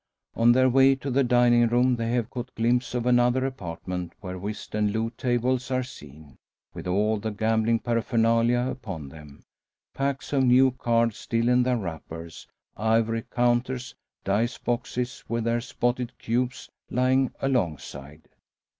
[0.35, 4.39] On their way to the dining room they have caught glimpse of another apartment where
[4.39, 6.37] whist and loo tables are seen,
[6.73, 9.43] with all the gambling paraphernalia upon them
[9.93, 13.93] packs of new cards still in their wrappers, ivory counters,
[14.23, 18.27] dice boxes with their spotted cubes lying alongside.